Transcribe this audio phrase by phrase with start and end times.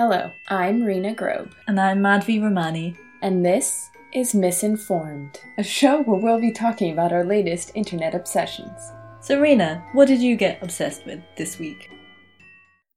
[0.00, 2.96] Hello, I'm Rena Grobe, And I'm Madhvi Ramani.
[3.20, 8.80] and this is Misinformed, a show where we'll be talking about our latest internet obsessions.
[9.20, 11.90] So, Rena, what did you get obsessed with this week?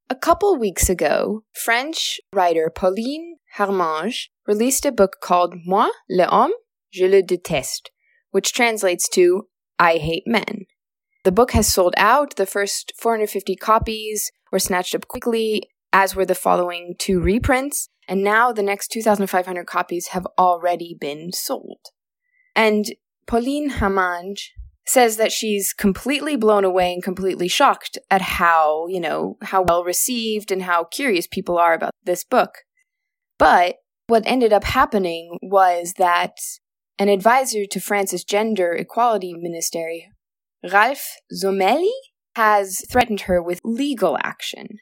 [0.10, 6.54] A couple weeks ago, French writer Pauline Harmange released a book called Moi, l'homme,
[6.90, 7.90] je le déteste,
[8.32, 9.48] which translates to
[9.78, 10.68] I hate men.
[11.26, 12.38] The book has sold out.
[12.38, 15.64] The first 450 copies were snatched up quickly,
[15.94, 21.32] as were the following two reprints, and now the next 2,500 copies have already been
[21.32, 21.80] sold.
[22.56, 22.88] And
[23.28, 24.50] Pauline Harmange
[24.86, 29.84] says that she's completely blown away and completely shocked at how, you know, how well
[29.84, 32.50] received and how curious people are about this book.
[33.38, 36.34] But what ended up happening was that
[37.00, 40.10] an advisor to France's gender equality ministry,
[40.70, 41.92] Ralph Zurmély,
[42.36, 44.80] has threatened her with legal action.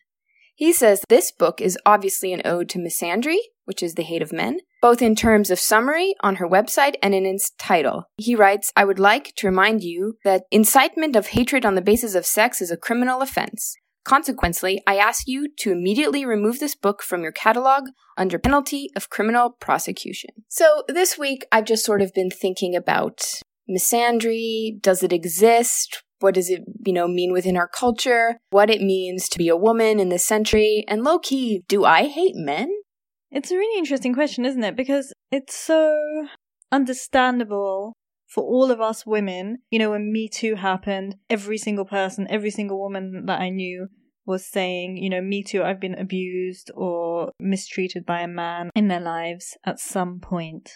[0.62, 4.32] He says this book is obviously an ode to misandry, which is the hate of
[4.32, 8.04] men, both in terms of summary on her website and in its title.
[8.18, 12.14] He writes, I would like to remind you that incitement of hatred on the basis
[12.14, 13.76] of sex is a criminal offense.
[14.04, 19.10] Consequently, I ask you to immediately remove this book from your catalog under penalty of
[19.10, 20.30] criminal prosecution.
[20.48, 23.24] So this week, I've just sort of been thinking about
[23.68, 24.80] misandry.
[24.80, 26.04] Does it exist?
[26.22, 28.38] What does it, you know, mean within our culture?
[28.52, 30.86] What it means to be a woman in this century?
[30.88, 32.70] And low key, do I hate men?
[33.32, 34.76] It's a really interesting question, isn't it?
[34.76, 36.28] Because it's so
[36.72, 37.94] understandable
[38.28, 39.60] for all of us women.
[39.70, 43.88] You know, when Me Too happened, every single person, every single woman that I knew
[44.26, 48.88] was saying, you know, Me Too, I've been abused or mistreated by a man in
[48.88, 50.72] their lives at some point.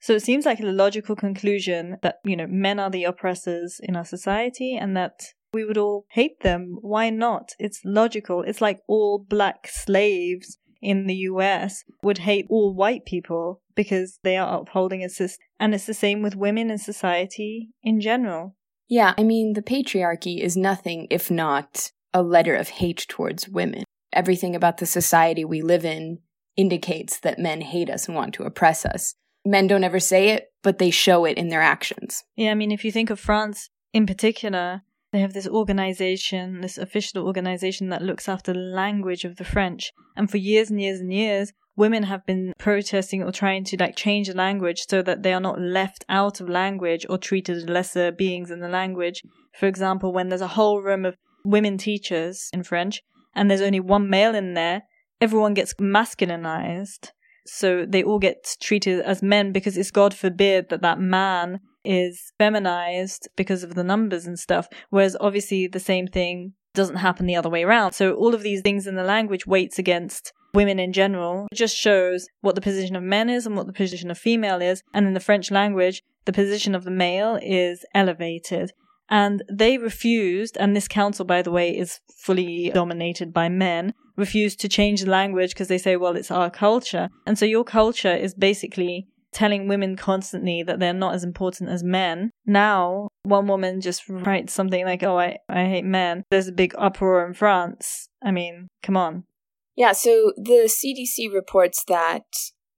[0.00, 3.96] So it seems like a logical conclusion that, you know, men are the oppressors in
[3.96, 5.20] our society and that
[5.52, 6.78] we would all hate them.
[6.80, 7.52] Why not?
[7.58, 8.42] It's logical.
[8.42, 14.36] It's like all black slaves in the US would hate all white people because they
[14.36, 15.44] are upholding a system.
[15.58, 18.54] And it's the same with women in society in general.
[18.88, 23.84] Yeah, I mean, the patriarchy is nothing if not a letter of hate towards women.
[24.12, 26.20] Everything about the society we live in
[26.56, 29.14] indicates that men hate us and want to oppress us.
[29.48, 32.22] Men don't ever say it, but they show it in their actions.
[32.36, 36.76] Yeah, I mean, if you think of France in particular, they have this organization, this
[36.76, 39.90] official organization that looks after the language of the French.
[40.14, 43.96] And for years and years and years, women have been protesting or trying to like
[43.96, 47.70] change the language so that they are not left out of language or treated as
[47.70, 49.22] lesser beings in the language.
[49.58, 53.00] For example, when there's a whole room of women teachers in French
[53.34, 54.82] and there's only one male in there,
[55.22, 57.12] everyone gets masculinized.
[57.48, 62.32] So they all get treated as men because it's God forbid that that man is
[62.38, 64.68] feminized because of the numbers and stuff.
[64.90, 67.92] Whereas obviously the same thing doesn't happen the other way around.
[67.92, 71.46] So all of these things in the language weights against women in general.
[71.50, 74.60] It just shows what the position of men is and what the position of female
[74.60, 74.82] is.
[74.92, 78.72] And in the French language, the position of the male is elevated.
[79.10, 84.60] And they refused, and this council, by the way, is fully dominated by men, refused
[84.60, 87.08] to change the language because they say, well, it's our culture.
[87.26, 91.84] And so your culture is basically telling women constantly that they're not as important as
[91.84, 92.30] men.
[92.44, 96.24] Now, one woman just writes something like, oh, I, I hate men.
[96.30, 98.08] There's a big uproar in France.
[98.22, 99.24] I mean, come on.
[99.76, 102.24] Yeah, so the CDC reports that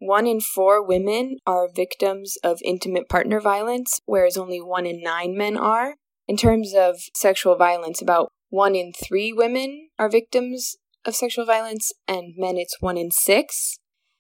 [0.01, 5.37] one in four women are victims of intimate partner violence, whereas only one in nine
[5.37, 5.95] men are.
[6.29, 11.93] In terms of sexual violence, about one in three women are victims of sexual violence,
[12.07, 13.79] and men it's one in six.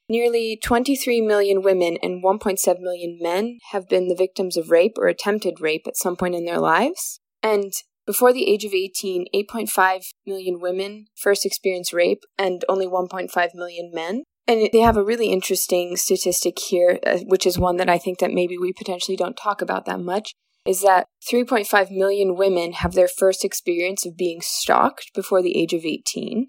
[0.08, 5.06] Nearly 23 million women and 1.7 million men have been the victims of rape or
[5.06, 7.20] attempted rape at some point in their lives.
[7.44, 7.72] And
[8.06, 13.92] before the age of 18, 8.5 million women first experienced rape and only 1.5 million
[13.94, 14.24] men.
[14.48, 18.18] And they have a really interesting statistic here, uh, which is one that I think
[18.18, 20.32] that maybe we potentially don't talk about that much,
[20.66, 25.72] is that 3.5 million women have their first experience of being stalked before the age
[25.72, 26.48] of 18.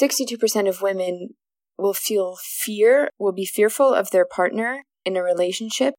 [0.00, 1.30] 62% of women
[1.78, 5.94] will feel fear, will be fearful of their partner in a relationship,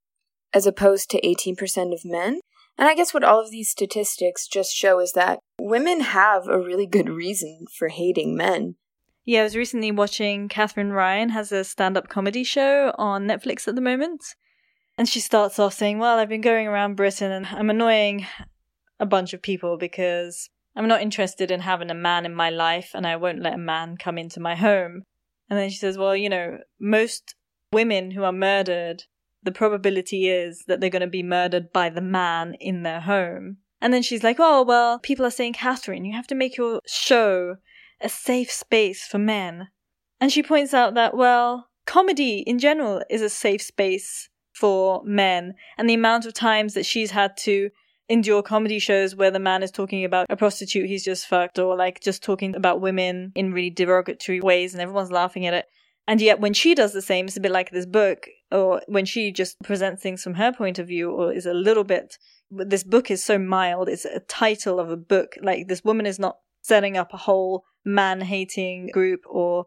[0.53, 2.39] as opposed to 18% of men.
[2.77, 6.59] And I guess what all of these statistics just show is that women have a
[6.59, 8.75] really good reason for hating men.
[9.23, 13.67] Yeah, I was recently watching Katherine Ryan has a stand up comedy show on Netflix
[13.67, 14.21] at the moment.
[14.97, 18.27] And she starts off saying, Well, I've been going around Britain and I'm annoying
[18.99, 22.91] a bunch of people because I'm not interested in having a man in my life
[22.93, 25.03] and I won't let a man come into my home.
[25.49, 27.35] And then she says, Well, you know, most
[27.71, 29.03] women who are murdered,
[29.43, 33.57] the probability is that they're going to be murdered by the man in their home.
[33.79, 36.81] And then she's like, Oh, well, people are saying, Katherine, you have to make your
[36.85, 37.57] show
[38.01, 39.69] a safe space for men.
[40.19, 45.53] And she points out that, well, comedy in general is a safe space for men.
[45.77, 47.69] And the amount of times that she's had to
[48.09, 51.75] endure comedy shows where the man is talking about a prostitute he's just fucked or
[51.75, 55.65] like just talking about women in really derogatory ways and everyone's laughing at it.
[56.07, 59.05] And yet when she does the same, it's a bit like this book or when
[59.05, 62.17] she just presents things from her point of view or is a little bit
[62.51, 63.89] this book is so mild.
[63.89, 65.35] It's a title of a book.
[65.41, 69.65] Like this woman is not setting up a whole man hating group or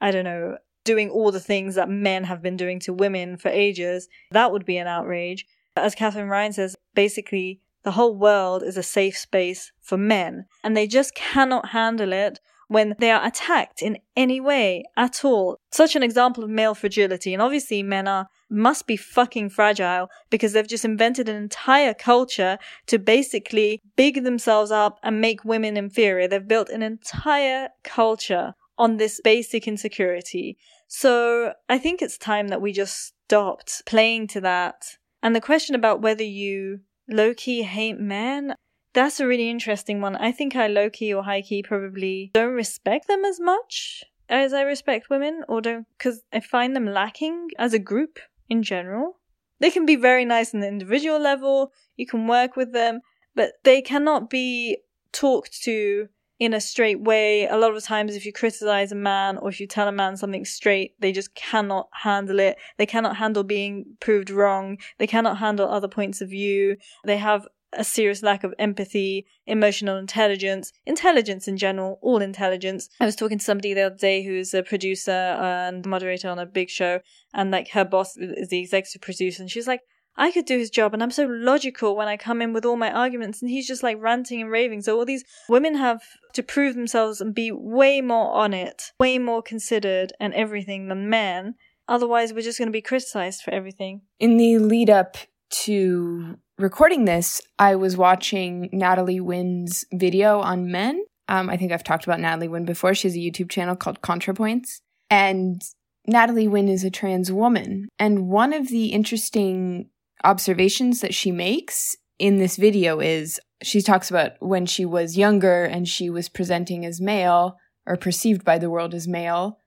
[0.00, 3.48] I don't know, doing all the things that men have been doing to women for
[3.48, 5.46] ages, that would be an outrage.
[5.76, 10.76] As Katherine Ryan says, basically, the whole world is a safe space for men, and
[10.76, 15.58] they just cannot handle it when they are attacked in any way at all.
[15.72, 20.52] Such an example of male fragility, and obviously men are must be fucking fragile because
[20.52, 26.28] they've just invented an entire culture to basically big themselves up and make women inferior.
[26.28, 30.56] They've built an entire culture on this basic insecurity.
[30.86, 34.96] So I think it's time that we just stopped playing to that.
[35.22, 38.54] And the question about whether you low key hate men,
[38.92, 40.16] that's a really interesting one.
[40.16, 44.52] I think I low key or high key probably don't respect them as much as
[44.52, 48.18] I respect women, or don't, because I find them lacking as a group
[48.48, 49.18] in general.
[49.58, 53.00] They can be very nice on the individual level, you can work with them,
[53.34, 54.78] but they cannot be
[55.12, 57.46] talked to in a straight way.
[57.46, 60.16] A lot of times, if you criticize a man or if you tell a man
[60.16, 62.56] something straight, they just cannot handle it.
[62.76, 64.78] They cannot handle being proved wrong.
[64.98, 66.76] They cannot handle other points of view.
[67.04, 72.88] They have a serious lack of empathy, emotional intelligence, intelligence in general, all intelligence.
[72.98, 76.46] I was talking to somebody the other day who's a producer and moderator on a
[76.46, 77.00] big show,
[77.34, 79.82] and like her boss is the executive producer, and she's like,
[80.18, 82.76] I could do his job and I'm so logical when I come in with all
[82.76, 84.82] my arguments and he's just like ranting and raving.
[84.82, 86.02] So all these women have
[86.34, 91.08] to prove themselves and be way more on it, way more considered and everything than
[91.08, 91.54] men.
[91.86, 94.02] Otherwise, we're just going to be criticized for everything.
[94.18, 95.16] In the lead up
[95.50, 101.02] to recording this, I was watching Natalie Wynn's video on men.
[101.28, 102.94] Um, I think I've talked about Natalie Wynn before.
[102.94, 104.80] She has a YouTube channel called ContraPoints.
[105.10, 105.62] And
[106.06, 107.88] Natalie Wynn is a trans woman.
[107.98, 109.88] And one of the interesting
[110.24, 115.64] observations that she makes in this video is she talks about when she was younger
[115.64, 117.56] and she was presenting as male
[117.86, 119.58] or perceived by the world as male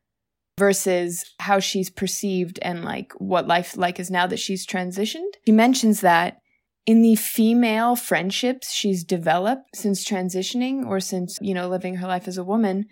[0.58, 5.32] versus how she's perceived and like what life like is now that she's transitioned.
[5.46, 6.38] She mentions that
[6.86, 12.28] in the female friendships she's developed since transitioning or since, you know, living her life
[12.28, 12.86] as a woman,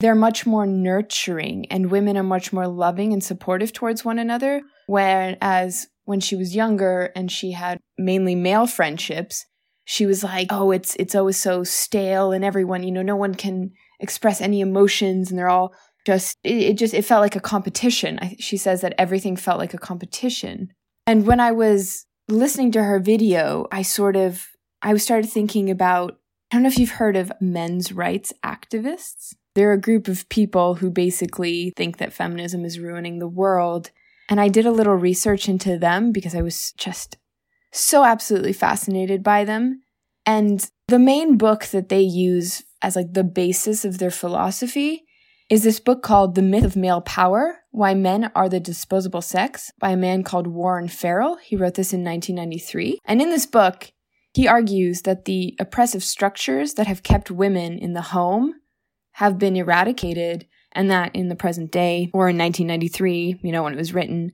[0.00, 4.62] they're much more nurturing and women are much more loving and supportive towards one another.
[4.86, 9.46] Whereas when she was younger and she had mainly male friendships,
[9.84, 13.34] she was like, "Oh, it's it's always so stale and everyone, you know, no one
[13.34, 15.74] can express any emotions and they're all
[16.06, 19.58] just it, it just it felt like a competition." I, she says that everything felt
[19.58, 20.72] like a competition.
[21.06, 24.46] And when I was listening to her video, I sort of
[24.82, 26.18] I started thinking about
[26.50, 29.34] I don't know if you've heard of men's rights activists.
[29.54, 33.90] They're a group of people who basically think that feminism is ruining the world
[34.32, 37.18] and I did a little research into them because I was just
[37.70, 39.82] so absolutely fascinated by them.
[40.24, 45.04] And the main book that they use as like the basis of their philosophy
[45.50, 49.70] is this book called The Myth of Male Power Why Men Are the Disposable Sex
[49.78, 51.36] by a man called Warren Farrell.
[51.36, 53.00] He wrote this in 1993.
[53.04, 53.92] And in this book,
[54.32, 58.54] he argues that the oppressive structures that have kept women in the home
[59.16, 63.74] have been eradicated and that in the present day, or in 1993, you know, when
[63.74, 64.32] it was written,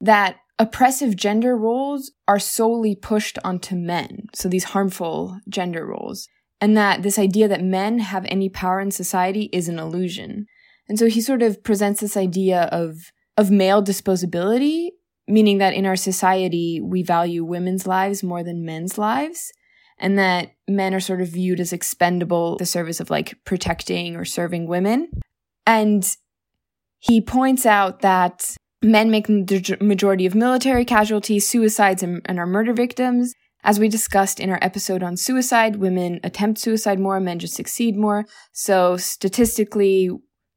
[0.00, 4.26] that oppressive gender roles are solely pushed onto men.
[4.34, 6.28] So these harmful gender roles.
[6.60, 10.46] And that this idea that men have any power in society is an illusion.
[10.88, 14.90] And so he sort of presents this idea of, of male disposability,
[15.26, 19.52] meaning that in our society, we value women's lives more than men's lives.
[19.98, 24.24] And that men are sort of viewed as expendable, the service of like protecting or
[24.24, 25.08] serving women.
[25.66, 26.06] And
[26.98, 32.46] he points out that men make the majority of military casualties, suicides, and, and are
[32.46, 33.34] murder victims.
[33.62, 37.96] As we discussed in our episode on suicide, women attempt suicide more, men just succeed
[37.96, 38.26] more.
[38.52, 40.10] So statistically,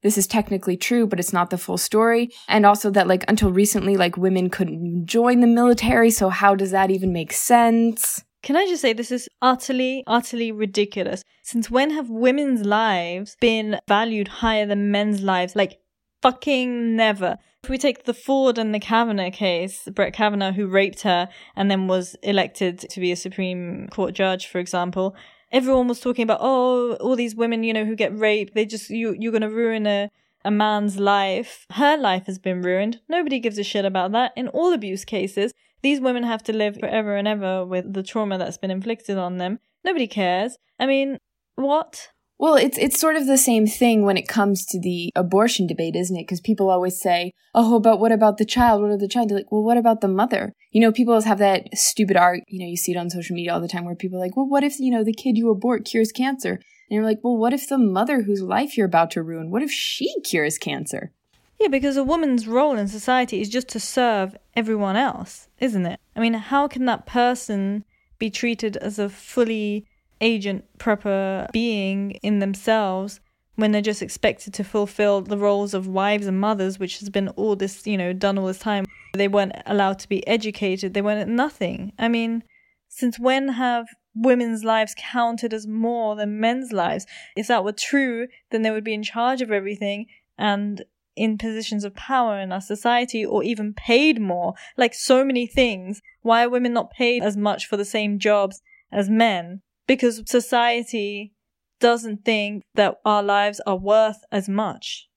[0.04, 2.32] this is technically true, but it's not the full story.
[2.50, 6.12] And also that like until recently, like women couldn't join the military.
[6.12, 8.24] So how does that even make sense?
[8.48, 11.22] Can I just say this is utterly, utterly ridiculous?
[11.44, 15.54] Since when have women's lives been valued higher than men's lives?
[15.54, 15.82] Like,
[16.22, 17.40] fucking never.
[17.66, 21.28] If we take the Ford and the Kavanaugh case, Brett Kavanaugh, who raped her
[21.58, 25.14] and then was elected to be a Supreme Court judge, for example,
[25.52, 28.90] everyone was talking about, oh, all these women, you know, who get raped, they just,
[28.90, 30.10] you, you're going to ruin a,
[30.46, 33.02] a man's life, her life has been ruined.
[33.10, 34.32] Nobody gives a shit about that.
[34.38, 38.38] In all abuse cases, these women have to live forever and ever with the trauma
[38.38, 39.60] that's been inflicted on them.
[39.84, 40.58] Nobody cares.
[40.80, 41.18] I mean,
[41.56, 42.10] what?
[42.40, 45.96] Well, it's it's sort of the same thing when it comes to the abortion debate,
[45.96, 46.24] isn't it?
[46.24, 48.82] Because people always say, "Oh, but what about the child?
[48.82, 51.26] What about the child?" They're like, "Well, what about the mother?" You know, people always
[51.26, 52.42] have that stupid art.
[52.48, 54.38] You know, you see it on social media all the time where people are like,
[54.38, 57.38] "Well, what if you know the kid you abort cures cancer?" And you're like, "Well,
[57.38, 59.50] what if the mother whose life you're about to ruin?
[59.50, 61.14] What if she cures cancer?"
[61.60, 66.00] Yeah, because a woman's role in society is just to serve everyone else, isn't it?
[66.16, 67.84] I mean, how can that person
[68.20, 69.86] be treated as a fully
[70.22, 73.20] agent, proper being in themselves
[73.56, 77.30] when they're just expected to fulfill the roles of wives and mothers, which has been
[77.30, 78.86] all this, you know, done all this time.
[79.14, 80.94] They weren't allowed to be educated.
[80.94, 81.92] They weren't nothing.
[81.98, 82.44] I mean,
[82.88, 87.08] since when have women's lives counted as more than men's lives?
[87.36, 90.06] If that were true, then they would be in charge of everything
[90.38, 90.84] and
[91.18, 94.54] in positions of power in our society or even paid more.
[94.78, 96.02] Like so many things.
[96.22, 99.62] Why are women not paid as much for the same jobs as men?
[99.88, 101.34] because society
[101.80, 105.08] doesn't think that our lives are worth as much.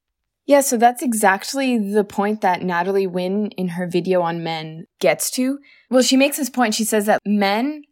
[0.46, 5.30] Yeah, so that's exactly the point that Natalie Wynn in her video on men gets
[5.32, 5.58] to.
[5.90, 6.74] Well, she makes this point.
[6.74, 7.82] She says that men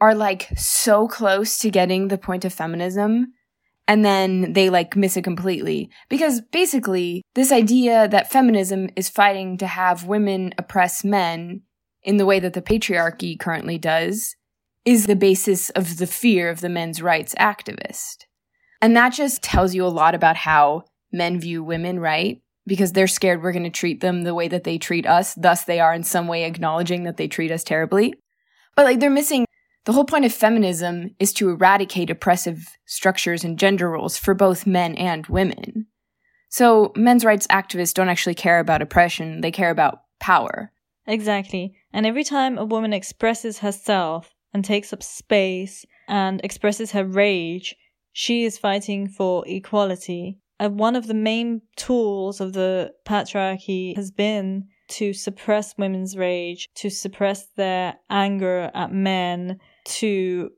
[0.00, 3.34] are like so close to getting the point of feminism
[3.90, 5.90] and then they like miss it completely.
[6.08, 11.62] Because basically, this idea that feminism is fighting to have women oppress men
[12.04, 14.36] in the way that the patriarchy currently does
[14.84, 18.26] is the basis of the fear of the men's rights activist.
[18.80, 22.40] And that just tells you a lot about how men view women, right?
[22.68, 25.34] Because they're scared we're going to treat them the way that they treat us.
[25.34, 28.14] Thus, they are in some way acknowledging that they treat us terribly.
[28.76, 29.46] But like they're missing
[29.84, 34.66] the whole point of feminism is to eradicate oppressive structures and gender roles for both
[34.66, 35.86] men and women.
[36.50, 40.72] So men's rights activists don't actually care about oppression, they care about power.
[41.06, 41.74] Exactly.
[41.92, 47.74] And every time a woman expresses herself and takes up space and expresses her rage,
[48.12, 50.38] she is fighting for equality.
[50.58, 56.68] And one of the main tools of the patriarchy has been to suppress women's rage,
[56.74, 60.50] to suppress their anger at men, to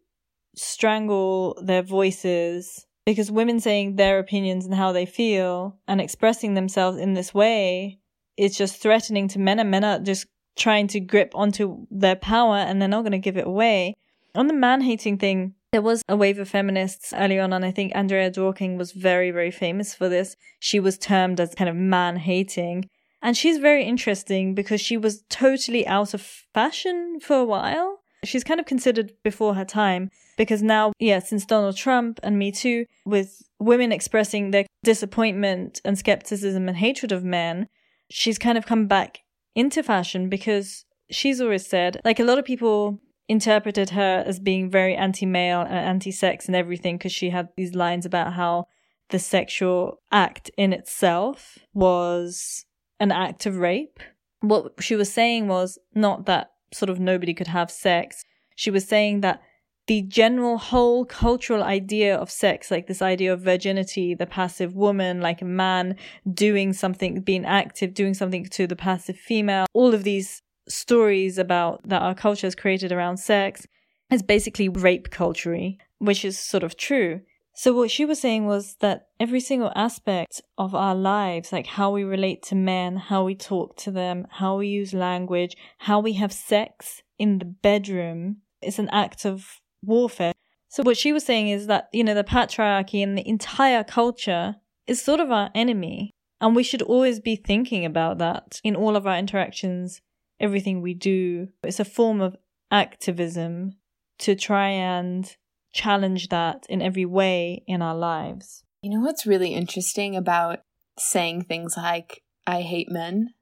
[0.54, 2.86] strangle their voices.
[3.04, 7.98] Because women saying their opinions and how they feel and expressing themselves in this way
[8.36, 10.26] is just threatening to men, and men are just
[10.56, 13.94] trying to grip onto their power and they're not going to give it away.
[14.34, 17.70] On the man hating thing, there was a wave of feminists early on, and I
[17.70, 20.36] think Andrea Dworkin was very, very famous for this.
[20.60, 22.88] She was termed as kind of man hating.
[23.22, 28.01] And she's very interesting because she was totally out of fashion for a while.
[28.24, 32.52] She's kind of considered before her time because now, yeah, since Donald Trump and Me
[32.52, 37.68] Too, with women expressing their disappointment and skepticism and hatred of men,
[38.10, 39.20] she's kind of come back
[39.54, 44.70] into fashion because she's always said, like a lot of people interpreted her as being
[44.70, 48.66] very anti-male and anti-sex and everything because she had these lines about how
[49.10, 52.64] the sexual act in itself was
[52.98, 54.00] an act of rape.
[54.40, 58.24] What she was saying was not that sort of nobody could have sex.
[58.56, 59.42] She was saying that
[59.86, 65.20] the general whole cultural idea of sex, like this idea of virginity, the passive woman,
[65.20, 65.96] like a man
[66.32, 71.86] doing something, being active, doing something to the passive female, all of these stories about
[71.88, 73.66] that our culture has created around sex
[74.10, 75.56] is basically rape culture,
[75.98, 77.20] which is sort of true.
[77.54, 81.90] So what she was saying was that every single aspect of our lives, like how
[81.90, 86.14] we relate to men, how we talk to them, how we use language, how we
[86.14, 90.32] have sex in the bedroom, is an act of warfare.
[90.68, 94.56] So what she was saying is that, you know, the patriarchy and the entire culture
[94.86, 96.10] is sort of our enemy.
[96.40, 100.00] And we should always be thinking about that in all of our interactions,
[100.40, 101.48] everything we do.
[101.62, 102.36] It's a form of
[102.70, 103.76] activism
[104.20, 105.36] to try and
[105.72, 108.64] challenge that in every way in our lives.
[108.82, 110.60] You know what's really interesting about
[110.98, 113.34] saying things like, I hate men?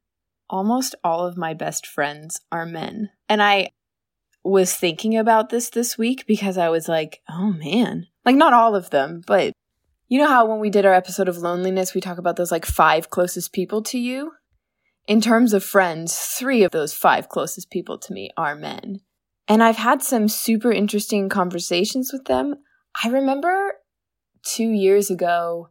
[0.48, 3.10] Almost all of my best friends are men.
[3.28, 3.70] And I
[4.42, 8.06] was thinking about this this week because I was like, oh man.
[8.24, 9.52] Like, not all of them, but
[10.08, 12.66] you know how when we did our episode of loneliness, we talk about those like
[12.66, 14.32] five closest people to you?
[15.06, 19.00] In terms of friends, three of those five closest people to me are men.
[19.50, 22.54] And I've had some super interesting conversations with them.
[23.02, 23.72] I remember
[24.44, 25.70] two years ago,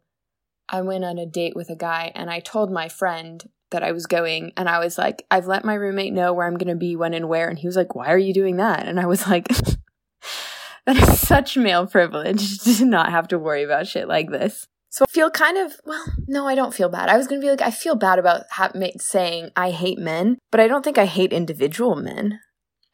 [0.68, 3.94] I went on a date with a guy and I told my friend that I
[3.94, 6.76] was going and I was like, I've let my roommate know where I'm going to
[6.76, 7.48] be, when and where.
[7.48, 8.86] And he was like, Why are you doing that?
[8.86, 9.48] And I was like,
[10.86, 14.68] That is such male privilege to not have to worry about shit like this.
[14.90, 17.08] So I feel kind of, well, no, I don't feel bad.
[17.08, 20.38] I was going to be like, I feel bad about ha- saying I hate men,
[20.52, 22.42] but I don't think I hate individual men.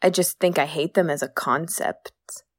[0.06, 2.12] I just think I hate them as a concept.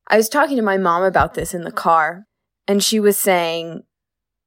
[0.10, 2.26] I was talking to my mom about this in the car,
[2.68, 3.84] and she was saying,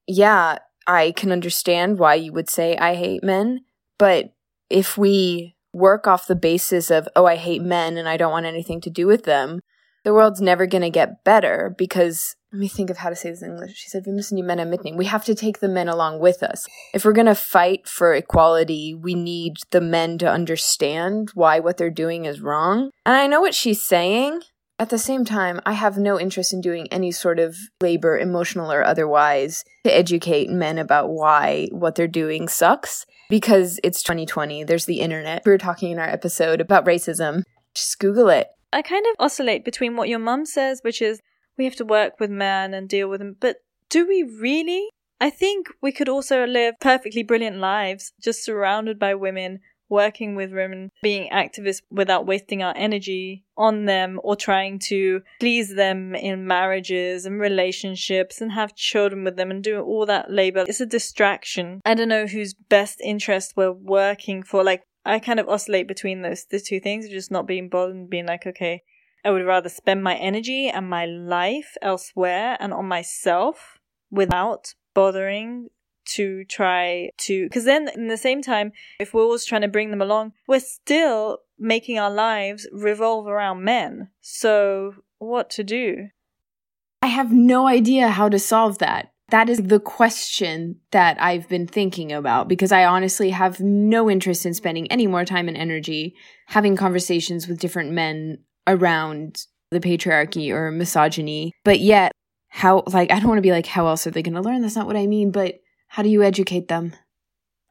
[0.07, 3.61] Yeah, I can understand why you would say I hate men,
[3.99, 4.35] but
[4.69, 8.45] if we work off the basis of, oh, I hate men and I don't want
[8.45, 9.61] anything to do with them,
[10.04, 13.30] the world's never going to get better because let me think of how to say
[13.30, 13.76] this in English.
[13.76, 14.04] She said.
[14.07, 16.66] We have to take the men along with us.
[16.92, 21.76] If we're going to fight for equality, we need the men to understand why what
[21.76, 22.90] they're doing is wrong.
[23.07, 24.40] And I know what she's saying.
[24.80, 28.73] At the same time, I have no interest in doing any sort of labor, emotional
[28.73, 34.64] or otherwise, to educate men about why what they're doing sucks because it's 2020.
[34.64, 35.42] There's the internet.
[35.45, 37.42] We were talking in our episode about racism.
[37.75, 38.49] Just Google it.
[38.73, 41.21] I kind of oscillate between what your mum says, which is
[41.61, 43.59] we have to work with men and deal with them, but
[43.90, 44.88] do we really?
[45.21, 50.55] I think we could also live perfectly brilliant lives just surrounded by women working with
[50.55, 56.47] women, being activists without wasting our energy on them or trying to please them in
[56.47, 60.64] marriages and relationships and have children with them and do all that labor.
[60.67, 61.83] It's a distraction.
[61.85, 64.64] I don't know whose best interest we're working for.
[64.64, 68.09] Like, I kind of oscillate between those the two things, just not being bothered and
[68.09, 68.83] being like, okay,
[69.25, 73.79] I would rather spend my energy and my life elsewhere and on myself
[74.11, 75.69] without bothering
[76.05, 79.91] to try to because then in the same time if we're always trying to bring
[79.91, 84.09] them along we're still making our lives revolve around men.
[84.21, 86.09] So what to do?
[87.03, 89.12] I have no idea how to solve that.
[89.29, 94.45] That is the question that I've been thinking about because I honestly have no interest
[94.45, 98.39] in spending any more time and energy having conversations with different men
[98.71, 101.53] around the patriarchy or misogyny.
[101.65, 102.12] But yet,
[102.49, 104.62] how, like, I don't want to be like, how else are they going to learn?
[104.62, 105.31] That's not what I mean.
[105.31, 106.95] But how do you educate them?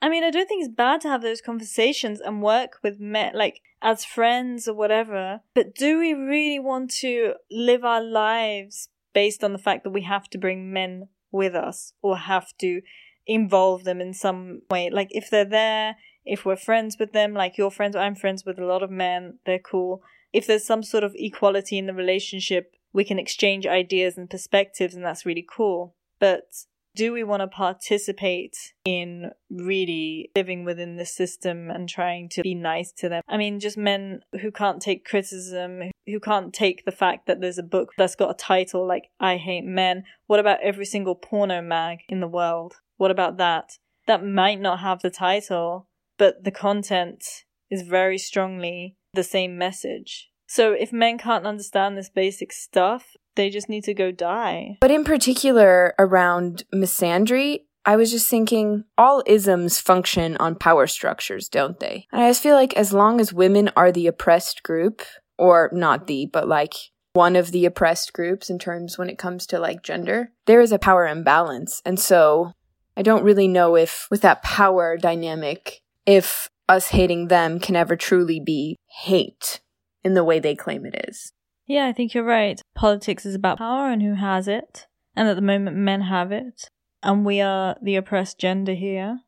[0.01, 3.33] I mean, I don't think it's bad to have those conversations and work with men,
[3.35, 5.41] like as friends or whatever.
[5.53, 10.03] But do we really want to live our lives based on the fact that we
[10.03, 12.81] have to bring men with us or have to
[13.27, 14.89] involve them in some way?
[14.89, 18.57] Like, if they're there, if we're friends with them, like you're friends, I'm friends with
[18.57, 20.01] a lot of men, they're cool.
[20.33, 24.95] If there's some sort of equality in the relationship, we can exchange ideas and perspectives,
[24.95, 25.95] and that's really cool.
[26.19, 26.65] But
[26.95, 32.55] do we want to participate in really living within the system and trying to be
[32.55, 33.23] nice to them?
[33.27, 37.57] I mean, just men who can't take criticism, who can't take the fact that there's
[37.57, 40.03] a book that's got a title like I Hate Men.
[40.27, 42.75] What about every single porno mag in the world?
[42.97, 43.77] What about that?
[44.07, 45.87] That might not have the title,
[46.17, 47.23] but the content
[47.69, 50.29] is very strongly the same message.
[50.47, 54.77] So if men can't understand this basic stuff, they just need to go die.
[54.81, 61.49] But in particular, around misandry, I was just thinking all isms function on power structures,
[61.49, 62.07] don't they?
[62.11, 65.01] And I just feel like as long as women are the oppressed group,
[65.37, 66.73] or not the, but like
[67.13, 70.71] one of the oppressed groups in terms when it comes to like gender, there is
[70.71, 71.81] a power imbalance.
[71.85, 72.51] And so
[72.95, 77.95] I don't really know if with that power dynamic, if us hating them can ever
[77.95, 79.59] truly be hate
[80.03, 81.33] in the way they claim it is.
[81.65, 82.61] Yeah, I think you're right.
[82.75, 84.87] Politics is about power and who has it.
[85.15, 86.69] And at the moment, men have it.
[87.03, 89.19] And we are the oppressed gender here.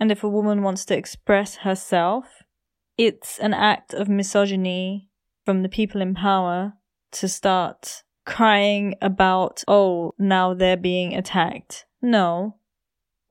[0.00, 2.42] And if a woman wants to express herself,
[2.96, 5.08] it's an act of misogyny
[5.44, 6.74] from the people in power
[7.12, 11.86] to start crying about, oh, now they're being attacked.
[12.02, 12.56] No,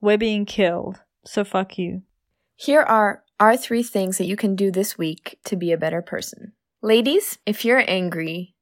[0.00, 1.00] we're being killed.
[1.24, 2.02] So fuck you.
[2.56, 6.02] Here are our three things that you can do this week to be a better
[6.02, 6.52] person.
[6.82, 8.54] Ladies, if you're angry,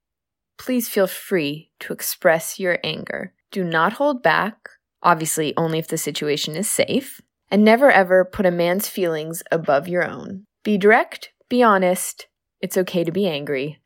[0.59, 3.33] please feel free to express your anger.
[3.51, 4.69] Do not hold back,
[5.03, 9.89] obviously, only if the situation is safe, and never ever put a man's feelings above
[9.89, 10.45] your own.
[10.63, 12.27] Be direct, be honest.
[12.61, 13.81] It's okay to be angry.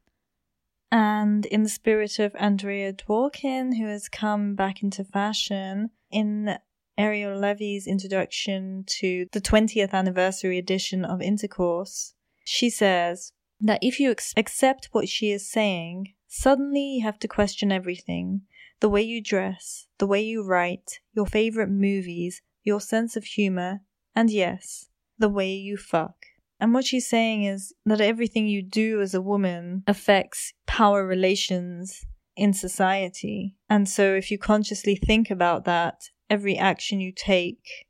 [0.92, 6.56] And in the spirit of Andrea Dworkin, who has come back into fashion, in
[7.00, 12.12] Ariel Levy's introduction to the 20th anniversary edition of Intercourse,
[12.44, 17.26] she says, that if you ex- accept what she is saying, suddenly you have to
[17.26, 18.42] question everything
[18.80, 23.80] the way you dress, the way you write, your favorite movies, your sense of humor,
[24.14, 26.26] and yes, the way you fuck.
[26.60, 32.04] And what she's saying is that everything you do as a woman affects power relations
[32.40, 33.54] in society.
[33.68, 37.86] And so if you consciously think about that, every action you take,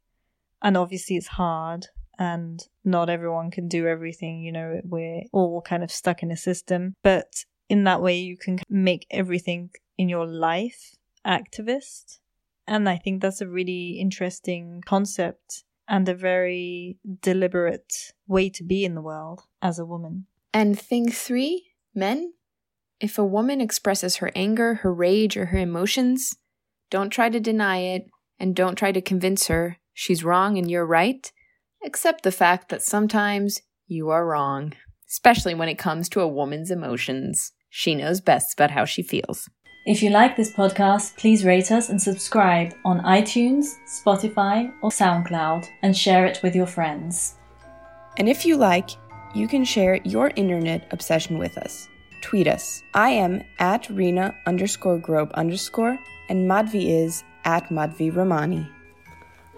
[0.61, 1.87] and obviously it's hard,
[2.19, 4.43] and not everyone can do everything.
[4.43, 8.37] You know, we're all kind of stuck in a system, but in that way, you
[8.37, 12.19] can make everything in your life activist.
[12.67, 18.85] And I think that's a really interesting concept and a very deliberate way to be
[18.85, 20.27] in the world as a woman.
[20.53, 22.33] And thing three, men,
[23.01, 26.37] if a woman expresses her anger, her rage, or her emotions,
[26.91, 28.07] don't try to deny it
[28.39, 31.33] and don't try to convince her she's wrong and you're right.
[31.85, 34.75] Accept the fact that sometimes you are wrong,
[35.09, 37.53] especially when it comes to a woman's emotions.
[37.71, 39.49] She knows best about how she feels.
[39.87, 45.67] If you like this podcast, please rate us and subscribe on iTunes, Spotify, or SoundCloud
[45.83, 47.37] and share it with your friends.
[48.19, 48.91] And if you like,
[49.35, 51.89] you can share your internet obsession with us.
[52.21, 52.83] Tweet us.
[52.95, 58.69] I am at Rena underscore Grobe underscore, and Madhvi is at Madhvi Ramani.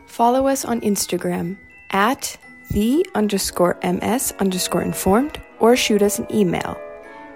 [0.07, 1.57] Follow us on Instagram
[1.91, 2.37] at
[2.71, 6.81] the underscore ms underscore informed, or shoot us an email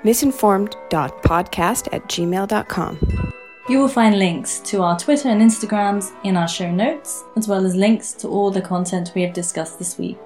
[0.06, 3.32] misinformed.podcast at gmail.com.
[3.68, 7.66] You will find links to our Twitter and Instagrams in our show notes, as well
[7.66, 10.16] as links to all the content we have discussed this week.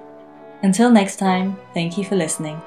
[0.62, 2.60] Until next time, thank you for listening.